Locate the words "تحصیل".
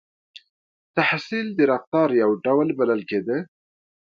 0.97-1.47